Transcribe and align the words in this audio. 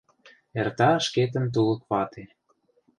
Эрта 0.59 0.89
шкетын 1.05 1.45
тулык 1.53 1.81
вате. 1.89 2.23